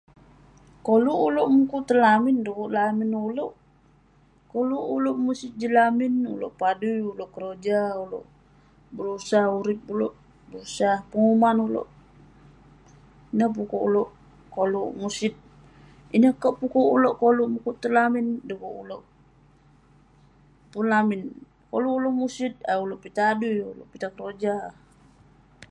[0.85, 3.53] Koluk ulouk mukuk tong lamin dekuk lamin ulouk.
[4.51, 7.79] Koluk ulouk musit jin lamin, ulouk padui ulouk keroja.
[8.03, 8.25] Ulouk
[8.95, 10.13] berusah urip ulouk, ulouk
[10.49, 11.87] berusah penguman ulouk.
[13.33, 13.83] Ineh pukuk
[14.67, 15.35] ulouk musit.
[16.15, 17.17] Ineh kek pukuk ulouk
[17.53, 19.03] mukuk tong lamin, dekuk ulouk
[20.71, 21.21] pun lamin.
[21.69, 23.51] Koluk ulouk musit, ayuk ulouk pitah adui
[23.91, 24.55] pitah keroja.